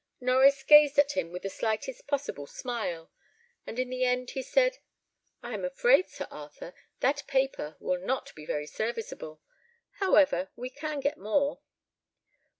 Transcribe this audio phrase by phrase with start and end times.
[0.19, 3.11] Norries gazed at him with the slightest possible smile;
[3.67, 4.79] and in the end he said,
[5.43, 9.43] "I am afraid, Sir Arthur, that paper will not be very serviceable;
[9.99, 11.59] however, we can get more."